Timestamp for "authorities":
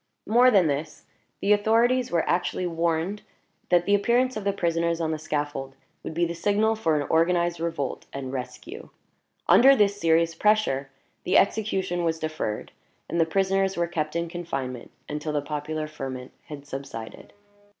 1.53-2.09